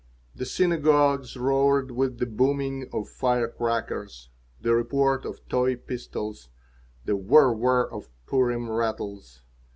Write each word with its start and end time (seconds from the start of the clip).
The 0.33 0.47
synagogues 0.47 1.37
roared 1.37 1.91
with 1.91 2.17
the 2.17 2.25
booming 2.25 2.89
of 2.91 3.07
fire 3.07 3.47
crackers, 3.47 4.29
the 4.59 4.73
report 4.73 5.25
of 5.25 5.47
toy 5.47 5.75
pistols, 5.75 6.49
the 7.05 7.15
whir 7.15 7.53
whir 7.53 7.83
of 7.83 8.09
Purim 8.25 8.67
rattles. 8.67 9.43